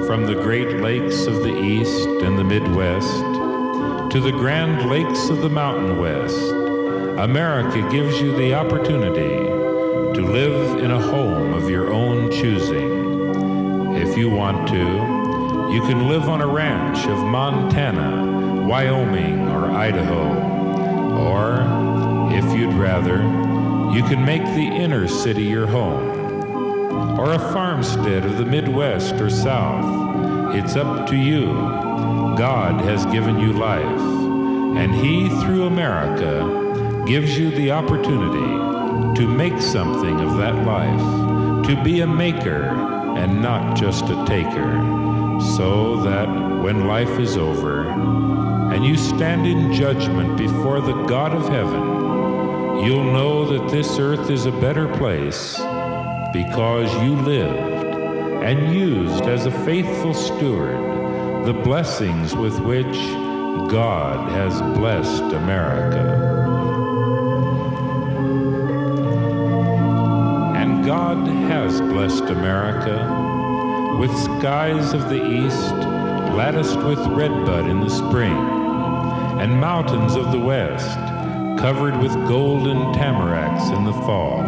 From 0.07 0.25
the 0.25 0.35
Great 0.35 0.77
Lakes 0.81 1.25
of 1.25 1.43
the 1.43 1.57
East 1.57 2.07
and 2.07 2.37
the 2.37 2.43
Midwest, 2.43 3.21
to 4.11 4.19
the 4.19 4.31
Grand 4.31 4.89
Lakes 4.89 5.29
of 5.29 5.41
the 5.41 5.49
Mountain 5.49 5.97
West, 5.97 6.51
America 7.19 7.81
gives 7.91 8.21
you 8.21 8.35
the 8.35 8.53
opportunity 8.53 9.44
to 10.15 10.21
live 10.21 10.79
in 10.79 10.91
a 10.91 11.01
home 11.01 11.53
of 11.53 11.69
your 11.69 11.91
own 11.91 12.31
choosing. 12.31 13.95
If 13.97 14.17
you 14.17 14.29
want 14.29 14.65
to, 14.69 15.73
you 15.73 15.81
can 15.81 16.07
live 16.07 16.29
on 16.29 16.39
a 16.39 16.47
ranch 16.47 17.05
of 17.05 17.17
Montana, 17.17 18.65
Wyoming, 18.65 19.49
or 19.49 19.65
Idaho. 19.71 20.23
Or, 21.19 22.31
if 22.33 22.45
you'd 22.57 22.73
rather, 22.75 23.17
you 23.93 24.03
can 24.03 24.23
make 24.23 24.43
the 24.45 24.65
inner 24.65 25.05
city 25.09 25.43
your 25.43 25.67
home. 25.67 27.19
Or 27.19 27.33
a 27.33 27.39
farmstead 27.39 28.23
of 28.23 28.37
the 28.37 28.45
Midwest 28.45 29.15
or 29.15 29.29
South. 29.29 30.55
It's 30.55 30.77
up 30.77 31.09
to 31.09 31.17
you 31.17 31.47
God 32.37 32.79
has 32.85 33.05
given 33.07 33.37
you 33.37 33.51
life, 33.51 33.83
and 34.77 34.95
He, 34.95 35.27
through 35.41 35.65
America, 35.65 37.03
gives 37.05 37.37
you 37.37 37.51
the 37.51 37.71
opportunity 37.71 38.74
to 39.15 39.27
make 39.27 39.61
something 39.61 40.19
of 40.19 40.37
that 40.37 40.65
life, 40.65 41.65
to 41.67 41.81
be 41.83 42.01
a 42.01 42.07
maker 42.07 42.63
and 43.17 43.41
not 43.41 43.77
just 43.77 44.05
a 44.09 44.25
taker, 44.25 44.73
so 45.55 46.01
that 46.01 46.27
when 46.61 46.87
life 46.87 47.19
is 47.19 47.37
over 47.37 47.89
and 48.73 48.83
you 48.83 48.97
stand 48.97 49.47
in 49.47 49.73
judgment 49.73 50.37
before 50.37 50.81
the 50.81 51.03
God 51.05 51.33
of 51.33 51.47
heaven, 51.47 52.83
you'll 52.83 53.11
know 53.11 53.45
that 53.45 53.71
this 53.71 53.99
earth 53.99 54.29
is 54.29 54.45
a 54.45 54.51
better 54.51 54.87
place 54.97 55.57
because 56.33 56.93
you 57.01 57.15
lived 57.15 57.95
and 58.43 58.75
used 58.75 59.23
as 59.23 59.45
a 59.45 59.65
faithful 59.65 60.13
steward 60.13 61.45
the 61.45 61.53
blessings 61.53 62.35
with 62.35 62.59
which 62.59 62.97
God 63.69 64.29
has 64.31 64.61
blessed 64.77 65.23
America. 65.33 66.34
God 70.85 71.27
has 71.27 71.81
blessed 71.81 72.25
America 72.25 73.97
with 73.99 74.15
skies 74.15 74.93
of 74.93 75.09
the 75.09 75.25
east 75.25 75.73
latticed 76.37 76.77
with 76.77 76.99
redbud 77.07 77.67
in 77.67 77.79
the 77.79 77.89
spring, 77.89 78.37
and 79.39 79.59
mountains 79.59 80.13
of 80.13 80.31
the 80.31 80.37
west 80.37 80.95
covered 81.59 81.97
with 81.97 82.13
golden 82.27 82.93
tamaracks 82.93 83.75
in 83.75 83.83
the 83.83 83.93
fall. 83.93 84.43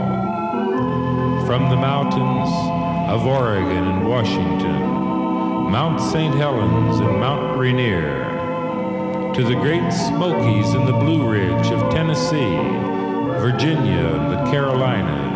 From 1.47 1.71
the 1.71 1.75
mountains 1.75 2.49
of 3.09 3.25
Oregon 3.25 3.87
and 3.87 4.07
Washington, 4.07 4.81
Mount 5.71 5.99
St. 5.99 6.35
Helens 6.35 6.99
and 6.99 7.19
Mount 7.19 7.57
Rainier, 7.57 9.33
to 9.33 9.43
the 9.43 9.55
Great 9.55 9.91
Smokies 9.91 10.75
and 10.75 10.87
the 10.87 10.93
Blue 10.93 11.27
Ridge 11.27 11.71
of 11.71 11.91
Tennessee, 11.91 12.57
Virginia 13.41 14.05
and 14.05 14.31
the 14.33 14.51
Carolinas, 14.51 15.26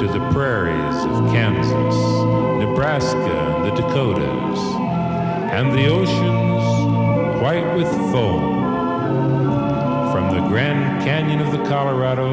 to 0.00 0.06
the 0.06 0.30
prairies 0.30 1.04
of 1.04 1.30
Kansas, 1.30 1.94
Nebraska, 2.58 3.18
and 3.18 3.66
the 3.66 3.82
Dakotas, 3.82 4.58
and 5.52 5.70
the 5.72 5.88
oceans 5.88 7.42
white 7.42 7.76
with 7.76 7.86
foam. 8.10 8.62
From 10.10 10.34
the 10.34 10.48
Grand 10.48 11.04
Canyon 11.04 11.40
of 11.40 11.52
the 11.52 11.62
Colorado 11.68 12.30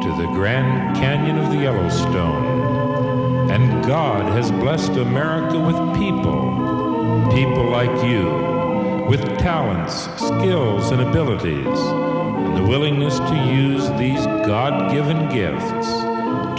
to 0.00 0.08
the 0.16 0.28
Grand 0.28 0.96
Canyon 0.96 1.38
of 1.38 1.50
the 1.50 1.56
Yellowstone. 1.56 3.50
And 3.50 3.84
God 3.84 4.30
has 4.30 4.52
blessed 4.52 4.92
America 4.92 5.58
with 5.58 5.74
people, 5.98 7.32
people 7.34 7.68
like 7.68 8.04
you, 8.04 9.06
with 9.08 9.22
talents, 9.40 10.04
skills, 10.24 10.92
and 10.92 11.02
abilities, 11.02 11.66
and 11.66 12.56
the 12.56 12.62
willingness 12.62 13.18
to 13.18 13.34
use 13.52 13.90
these 13.98 14.24
God 14.46 14.92
given 14.92 15.28
gifts 15.30 16.09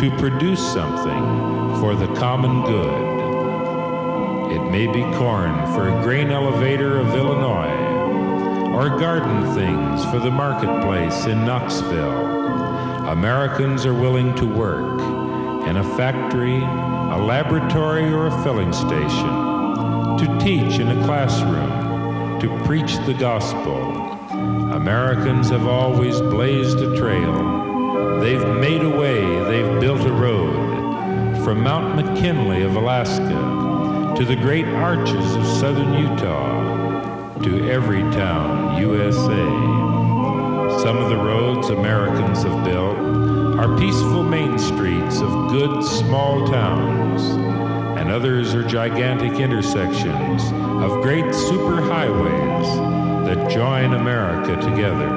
to 0.01 0.09
produce 0.17 0.59
something 0.73 1.79
for 1.79 1.93
the 1.93 2.07
common 2.15 2.63
good. 2.63 4.51
It 4.51 4.71
may 4.71 4.87
be 4.87 5.03
corn 5.15 5.53
for 5.75 5.89
a 5.89 6.01
grain 6.01 6.31
elevator 6.31 6.97
of 6.97 7.13
Illinois, 7.13 7.69
or 8.73 8.97
garden 8.97 9.53
things 9.53 10.03
for 10.05 10.17
the 10.17 10.31
marketplace 10.31 11.27
in 11.27 11.45
Knoxville. 11.45 13.09
Americans 13.09 13.85
are 13.85 13.93
willing 13.93 14.33
to 14.37 14.45
work 14.47 14.99
in 15.67 15.77
a 15.77 15.95
factory, 15.95 16.57
a 16.57 17.23
laboratory, 17.23 18.11
or 18.11 18.25
a 18.25 18.43
filling 18.43 18.73
station, 18.73 20.17
to 20.17 20.37
teach 20.41 20.79
in 20.79 20.87
a 20.87 21.05
classroom, 21.05 22.39
to 22.39 22.49
preach 22.65 22.95
the 23.05 23.13
gospel. 23.13 23.91
Americans 24.73 25.51
have 25.51 25.67
always 25.67 26.19
blazed 26.21 26.79
a 26.79 26.97
trail. 26.97 27.60
McKinley 32.03 32.63
of 32.63 32.75
Alaska 32.75 34.15
to 34.17 34.25
the 34.25 34.35
great 34.35 34.65
arches 34.65 35.35
of 35.35 35.45
southern 35.45 35.93
Utah 35.93 37.39
to 37.43 37.69
every 37.69 38.01
town, 38.13 38.81
USA. 38.81 39.21
Some 40.81 40.97
of 40.97 41.09
the 41.09 41.15
roads 41.15 41.69
Americans 41.69 42.41
have 42.41 42.65
built 42.65 42.97
are 43.59 43.77
peaceful 43.77 44.23
main 44.23 44.57
streets 44.57 45.21
of 45.21 45.51
good 45.51 45.83
small 45.83 46.47
towns, 46.47 47.21
and 47.99 48.09
others 48.09 48.55
are 48.55 48.67
gigantic 48.67 49.39
intersections 49.39 50.41
of 50.83 51.03
great 51.03 51.25
superhighways 51.25 53.27
that 53.27 53.51
join 53.51 53.93
America 53.93 54.59
together. 54.59 55.09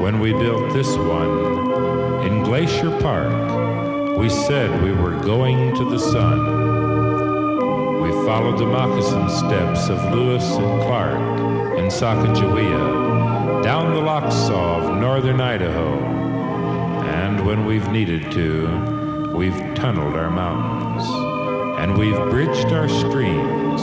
When 0.00 0.18
we 0.18 0.32
built 0.32 0.72
this 0.72 0.96
one 0.96 2.26
in 2.26 2.42
Glacier 2.42 2.98
Park, 3.00 3.67
we 4.18 4.28
said 4.28 4.82
we 4.82 4.90
were 4.90 5.16
going 5.20 5.72
to 5.76 5.88
the 5.88 5.98
sun. 5.98 6.40
We 8.02 8.10
followed 8.26 8.58
the 8.58 8.66
moccasin 8.66 9.30
steps 9.30 9.88
of 9.88 10.12
Lewis 10.12 10.42
and 10.42 10.82
Clark 10.82 11.78
in 11.78 11.84
Sacagawea, 11.86 13.62
down 13.62 13.94
the 13.94 14.00
Lochsa 14.00 14.50
of 14.50 14.98
northern 14.98 15.40
Idaho, 15.40 16.00
and 17.04 17.46
when 17.46 17.64
we've 17.64 17.88
needed 17.90 18.32
to, 18.32 19.30
we've 19.36 19.56
tunneled 19.76 20.16
our 20.16 20.30
mountains, 20.30 21.08
and 21.80 21.96
we've 21.96 22.18
bridged 22.28 22.72
our 22.72 22.88
streams, 22.88 23.82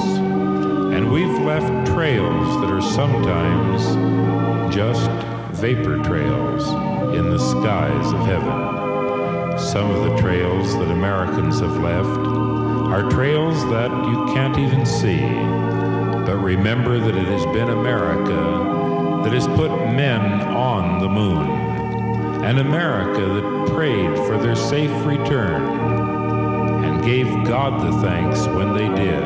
and 0.94 1.14
we've 1.14 1.40
left 1.44 1.88
trails 1.88 2.60
that 2.60 2.70
are 2.70 2.82
sometimes 2.82 4.76
just 4.76 5.10
vapor 5.62 6.04
trails 6.04 6.68
in 7.16 7.30
the 7.30 7.40
skies 7.40 8.12
of 8.12 8.20
heaven. 8.26 8.85
Some 9.58 9.90
of 9.90 10.04
the 10.04 10.18
trails 10.18 10.78
that 10.78 10.92
Americans 10.92 11.62
have 11.62 11.78
left 11.78 12.28
are 12.90 13.10
trails 13.10 13.64
that 13.70 13.90
you 14.06 14.26
can't 14.34 14.58
even 14.58 14.86
see. 14.86 15.22
But 16.26 16.38
remember 16.38 17.00
that 17.00 17.16
it 17.16 17.28
has 17.28 17.46
been 17.48 17.70
America 17.70 18.36
that 19.24 19.32
has 19.32 19.48
put 19.48 19.70
men 19.70 20.42
on 20.50 21.00
the 21.00 21.08
moon, 21.08 21.50
and 22.44 22.60
America 22.60 23.22
that 23.22 23.74
prayed 23.74 24.14
for 24.28 24.38
their 24.38 24.58
safe 24.58 24.92
return 25.06 25.64
and 26.84 27.04
gave 27.06 27.28
God 27.46 27.82
the 27.82 28.02
thanks 28.02 28.46
when 28.48 28.74
they 28.74 28.90
did. 28.90 29.24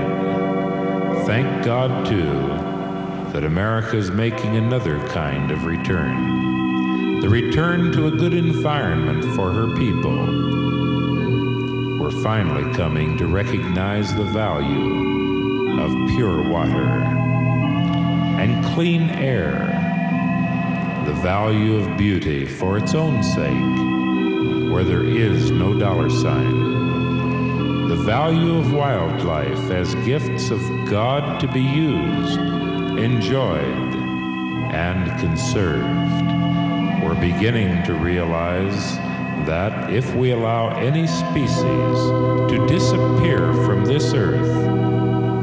Thank 1.26 1.66
God, 1.66 2.06
too, 2.06 2.32
that 3.34 3.44
America 3.44 3.98
is 3.98 4.12
making 4.12 4.58
another 4.58 5.00
kind 5.08 5.50
of 5.50 5.66
return 5.66 6.49
the 7.22 7.28
return 7.28 7.92
to 7.92 8.08
a 8.08 8.12
good 8.12 8.34
environment 8.34 9.24
for 9.36 9.52
her 9.52 9.68
people. 9.76 10.16
We're 12.00 12.24
finally 12.24 12.74
coming 12.74 13.18
to 13.18 13.28
recognize 13.28 14.16
the 14.16 14.24
value 14.24 15.80
of 15.82 15.92
pure 16.12 16.42
water 16.50 17.04
and 18.40 18.64
clean 18.74 19.10
air, 19.10 19.68
the 21.06 21.14
value 21.22 21.76
of 21.76 21.98
beauty 21.98 22.46
for 22.46 22.78
its 22.78 22.96
own 22.96 23.22
sake, 23.22 24.72
where 24.72 24.86
there 24.86 25.04
is 25.04 25.52
no 25.52 25.78
dollar 25.78 26.10
sign, 26.10 27.90
the 27.90 27.98
value 27.98 28.58
of 28.58 28.72
wildlife 28.72 29.70
as 29.72 29.94
gifts 30.06 30.52
of 30.52 30.62
God 30.90 31.42
to 31.42 31.48
be 31.50 31.62
used, 31.62 32.40
enjoyed, 32.98 33.94
and 34.72 35.20
conserved. 35.20 36.59
We're 37.10 37.20
beginning 37.20 37.82
to 37.86 37.96
realize 37.96 38.96
that 39.48 39.92
if 39.92 40.14
we 40.14 40.30
allow 40.30 40.78
any 40.78 41.08
species 41.08 41.64
to 41.64 42.68
disappear 42.68 43.52
from 43.66 43.84
this 43.84 44.14
earth, 44.14 44.46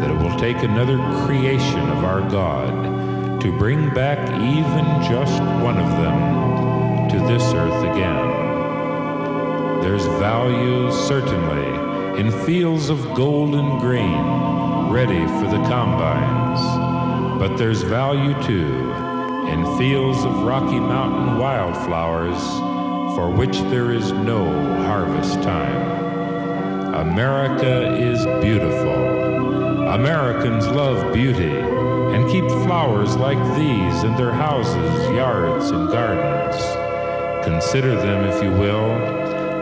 that 0.00 0.08
it 0.08 0.14
will 0.14 0.38
take 0.38 0.58
another 0.58 0.96
creation 1.26 1.80
of 1.90 2.04
our 2.04 2.20
God 2.30 3.40
to 3.40 3.58
bring 3.58 3.92
back 3.92 4.20
even 4.40 4.84
just 5.10 5.42
one 5.60 5.76
of 5.76 5.90
them 6.00 7.08
to 7.08 7.26
this 7.26 7.42
earth 7.52 7.82
again. 7.82 9.80
There's 9.82 10.06
value, 10.20 10.92
certainly, 10.92 12.20
in 12.20 12.30
fields 12.46 12.90
of 12.90 13.02
golden 13.16 13.80
grain 13.80 14.88
ready 14.88 15.26
for 15.26 15.48
the 15.50 15.60
combines, 15.66 16.60
but 17.40 17.56
there's 17.56 17.82
value 17.82 18.40
too 18.44 18.85
in 19.56 19.78
fields 19.78 20.22
of 20.24 20.42
Rocky 20.42 20.78
Mountain 20.78 21.38
wildflowers 21.38 22.42
for 23.16 23.30
which 23.30 23.58
there 23.70 23.90
is 23.90 24.12
no 24.12 24.44
harvest 24.84 25.42
time. 25.42 26.94
America 26.94 27.94
is 27.96 28.26
beautiful. 28.44 29.88
Americans 29.88 30.66
love 30.66 31.10
beauty 31.14 31.56
and 31.56 32.30
keep 32.30 32.46
flowers 32.66 33.16
like 33.16 33.38
these 33.56 34.04
in 34.04 34.14
their 34.16 34.32
houses, 34.32 35.08
yards, 35.14 35.70
and 35.70 35.88
gardens. 35.88 37.46
Consider 37.46 37.94
them, 37.96 38.24
if 38.26 38.42
you 38.42 38.50
will, 38.50 38.88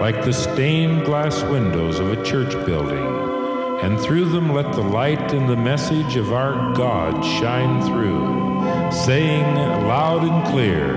like 0.00 0.24
the 0.24 0.32
stained 0.32 1.04
glass 1.04 1.40
windows 1.44 2.00
of 2.00 2.10
a 2.10 2.24
church 2.24 2.52
building, 2.66 3.78
and 3.82 4.00
through 4.00 4.24
them 4.24 4.52
let 4.52 4.72
the 4.72 4.82
light 4.82 5.32
and 5.32 5.48
the 5.48 5.56
message 5.56 6.16
of 6.16 6.32
our 6.32 6.72
God 6.74 7.24
shine 7.24 7.80
through, 7.82 8.53
saying 8.94 9.56
loud 9.86 10.22
and 10.22 10.46
clear 10.46 10.92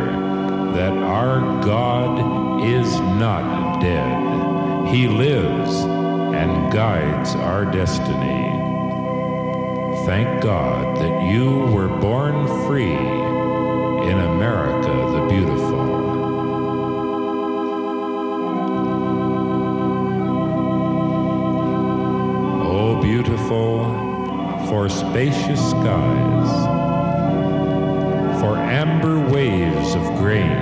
that 0.74 0.94
our 0.98 1.40
God 1.64 2.64
is 2.64 3.00
not 3.00 3.82
dead. 3.82 4.94
He 4.94 5.08
lives 5.08 5.76
and 5.82 6.72
guides 6.72 7.36
our 7.36 7.66
destiny. 7.66 8.54
Thank 10.06 10.42
God 10.42 10.98
that 10.98 11.24
you 11.32 11.60
were 11.74 11.88
born 11.88 12.48
free 12.66 12.94
in 12.94 14.18
America 14.20 14.88
the 14.88 15.28
beautiful. 15.28 15.82
Oh, 22.64 23.02
beautiful 23.02 23.86
for 24.70 24.88
spacious 24.88 25.72
skies, 25.72 26.77
amber 28.78 29.18
waves 29.34 29.96
of 29.96 30.04
grain, 30.20 30.56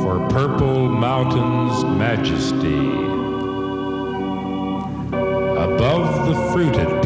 for 0.00 0.26
purple 0.30 0.88
mountains' 0.88 1.84
majesty, 1.84 2.88
above 5.66 6.28
the 6.28 6.34
fruited 6.50 6.97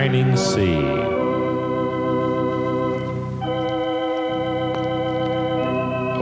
shining 0.00 0.34
sea. 0.34 0.80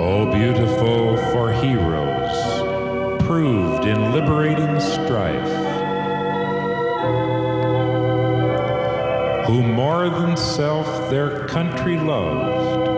Oh, 0.03 0.29
beautiful 0.35 1.17
for 1.31 1.53
heroes, 1.53 2.37
proved 3.23 3.85
in 3.85 4.11
liberating 4.11 4.81
strife, 4.81 5.57
who 9.47 9.63
more 9.63 10.09
than 10.09 10.37
self 10.37 11.09
their 11.09 11.47
country 11.47 12.01
loved, 12.01 12.89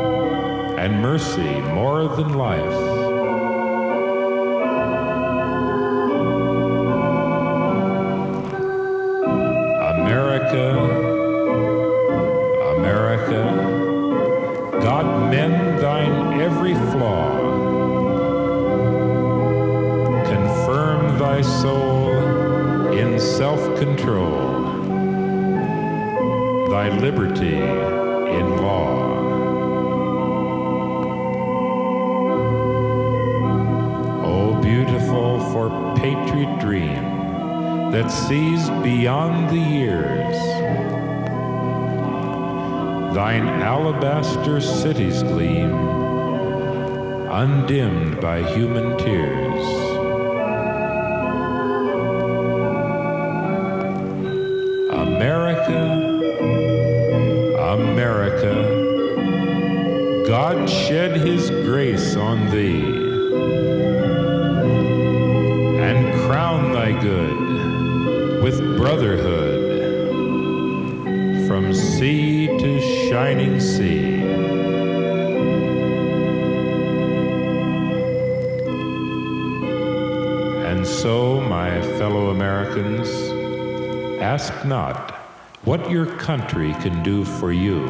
and 0.78 1.02
mercy 1.02 1.60
more 1.74 2.08
than 2.08 2.32
life. 2.32 2.99
America, 10.10 10.70
America, 12.78 13.42
God 14.82 15.30
mend 15.30 15.78
thine 15.78 16.40
every 16.40 16.74
flaw. 16.74 17.38
Confirm 20.24 21.16
thy 21.16 21.40
soul 21.42 22.10
in 22.92 23.20
self 23.20 23.60
control, 23.78 24.40
thy 26.70 26.88
liberty 26.88 27.58
in 27.58 28.56
law. 28.56 28.98
Oh, 34.24 34.60
beautiful 34.60 35.38
for 35.52 35.68
patriot 35.94 36.58
dream 36.58 37.09
that 37.92 38.08
sees 38.08 38.70
beyond 38.84 39.50
the 39.50 39.58
years. 39.58 40.36
Thine 43.14 43.48
alabaster 43.48 44.60
cities 44.60 45.24
gleam, 45.24 45.72
undimmed 47.28 48.20
by 48.20 48.42
human 48.42 48.96
tears. 48.96 49.64
America, 54.92 55.82
America, 57.74 58.54
God 60.28 60.70
shed 60.70 61.16
his 61.16 61.50
grace 61.50 62.14
on 62.14 62.48
thee 62.52 62.84
and 65.82 66.14
crown 66.20 66.72
thy 66.72 66.92
good 67.02 67.49
brotherhood 68.80 69.60
from 71.46 71.74
sea 71.74 72.46
to 72.46 72.80
shining 73.10 73.60
sea. 73.60 74.22
And 80.64 80.86
so, 80.86 81.42
my 81.42 81.82
fellow 81.98 82.30
Americans, 82.30 83.10
ask 84.18 84.64
not 84.64 85.10
what 85.64 85.90
your 85.90 86.06
country 86.16 86.72
can 86.80 87.02
do 87.02 87.22
for 87.22 87.52
you. 87.52 87.86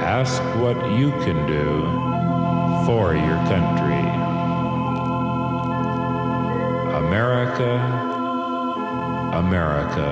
Ask 0.00 0.42
what 0.62 0.78
you 0.98 1.10
can 1.26 1.46
do 1.46 1.82
for 2.86 3.14
your 3.14 3.36
country. 3.52 4.06
America, 6.96 8.15
America, 9.36 10.08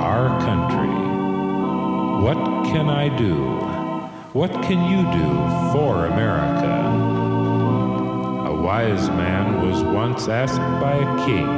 our 0.00 0.40
country. 0.40 0.94
What 2.22 2.36
can 2.66 2.88
I 2.88 3.08
do? 3.18 3.34
What 4.32 4.52
can 4.62 4.88
you 4.88 5.02
do 5.20 5.30
for 5.72 6.06
America? 6.06 6.74
A 8.48 8.54
wise 8.54 9.08
man 9.08 9.66
was 9.66 9.82
once 9.82 10.28
asked 10.28 10.60
by 10.80 10.94
a 10.94 11.26
king, 11.26 11.48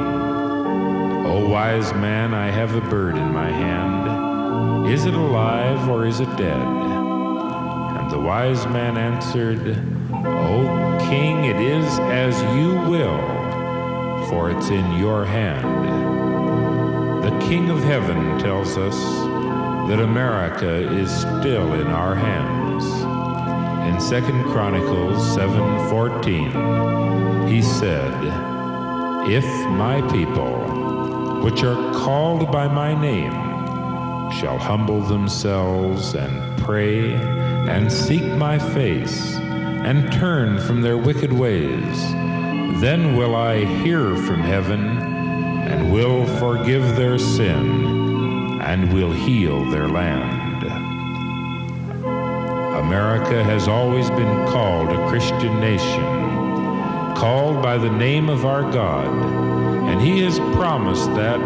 O 1.27 1.47
wise 1.47 1.93
man, 1.93 2.33
I 2.33 2.49
have 2.49 2.73
a 2.73 2.81
bird 2.89 3.17
in 3.17 3.31
my 3.31 3.51
hand. 3.51 4.89
Is 4.91 5.05
it 5.05 5.13
alive 5.13 5.87
or 5.87 6.07
is 6.07 6.21
it 6.21 6.37
dead? 6.37 6.67
And 7.99 8.09
the 8.09 8.19
wise 8.19 8.65
man 8.65 8.97
answered, 8.97 9.77
O 10.25 10.97
king, 11.07 11.45
it 11.45 11.57
is 11.57 11.99
as 11.99 12.35
you 12.57 12.73
will 12.89 13.37
for 14.27 14.49
it's 14.49 14.69
in 14.69 14.97
your 14.97 15.23
hand. 15.23 16.26
The 17.27 17.39
King 17.39 17.69
of 17.69 17.83
Heaven 17.83 18.39
tells 18.39 18.77
us 18.77 18.95
that 19.89 19.99
America 19.99 20.75
is 20.97 21.11
still 21.11 21.73
in 21.73 21.87
our 21.87 22.15
hands. 22.15 22.85
In 23.85 23.99
2 23.99 24.45
Chronicles 24.53 25.35
7:14, 25.35 26.53
he 27.49 27.61
said, 27.61 28.13
"If 29.27 29.45
my 29.71 29.99
people, 30.03 31.41
which 31.43 31.65
are 31.65 31.91
called 31.91 32.49
by 32.49 32.69
my 32.69 32.95
name, 32.95 33.33
shall 34.31 34.57
humble 34.57 35.01
themselves 35.01 36.15
and 36.15 36.57
pray 36.59 37.13
and 37.67 37.91
seek 37.91 38.37
my 38.37 38.57
face 38.57 39.37
and 39.83 40.13
turn 40.13 40.59
from 40.59 40.81
their 40.81 40.97
wicked 40.97 41.33
ways, 41.33 42.15
then 42.79 43.17
will 43.17 43.35
I 43.35 43.65
hear 43.65 44.15
from 44.15 44.39
heaven 44.39 44.96
and 45.77 45.93
will 45.93 46.25
forgive 46.39 46.95
their 46.95 47.19
sin 47.19 48.59
and 48.61 48.91
will 48.91 49.11
heal 49.11 49.63
their 49.69 49.87
land. 49.87 50.63
America 52.77 53.43
has 53.43 53.67
always 53.67 54.09
been 54.11 54.47
called 54.47 54.89
a 54.89 55.07
Christian 55.07 55.59
nation, 55.59 56.03
called 57.15 57.61
by 57.61 57.77
the 57.77 57.91
name 57.91 58.27
of 58.27 58.45
our 58.45 58.63
God, 58.71 59.07
and 59.87 60.01
He 60.01 60.21
has 60.21 60.39
promised 60.55 61.13
that 61.15 61.39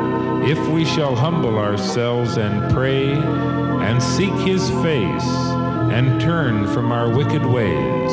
if 0.47 0.59
we 0.69 0.85
shall 0.85 1.15
humble 1.15 1.57
ourselves 1.57 2.37
and 2.37 2.71
pray 2.71 3.11
and 3.11 4.01
seek 4.01 4.33
His 4.47 4.69
face 4.81 5.31
and 5.91 6.21
turn 6.21 6.67
from 6.67 6.91
our 6.91 7.13
wicked 7.13 7.45
ways, 7.45 8.11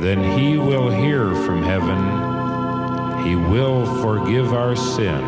then 0.00 0.36
he 0.36 0.58
will 0.58 0.90
hear 0.90 1.32
from 1.44 1.62
heaven. 1.62 2.21
He 3.24 3.36
will 3.36 3.86
forgive 4.02 4.52
our 4.52 4.74
sin, 4.74 5.22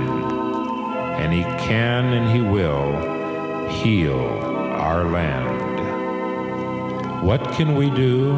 and 1.16 1.32
he 1.32 1.42
can 1.64 2.12
and 2.12 2.28
he 2.30 2.40
will 2.40 3.68
heal 3.68 4.18
our 4.18 5.04
land. 5.04 5.54
What 7.22 7.52
can 7.52 7.76
we 7.76 7.90
do? 7.90 8.34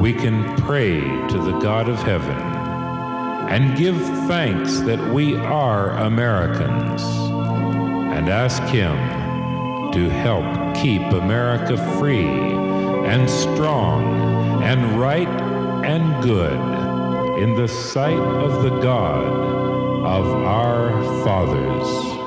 We 0.00 0.14
can 0.14 0.56
pray 0.62 1.00
to 1.00 1.38
the 1.38 1.58
God 1.58 1.88
of 1.88 1.98
heaven 1.98 2.36
and 3.50 3.76
give 3.76 3.96
thanks 4.26 4.80
that 4.80 5.12
we 5.12 5.36
are 5.36 5.90
Americans 5.90 7.02
and 7.02 8.28
ask 8.28 8.62
him 8.64 8.96
to 9.92 10.08
help 10.08 10.74
keep 10.74 11.02
America 11.02 11.76
free 11.98 12.26
and 12.26 13.28
strong 13.28 14.62
and 14.62 14.98
right 14.98 15.28
and 15.84 16.22
good 16.22 16.77
in 17.38 17.54
the 17.54 17.68
sight 17.68 18.18
of 18.18 18.64
the 18.64 18.80
God 18.80 19.28
of 20.04 20.26
our 20.44 20.90
fathers. 21.24 22.17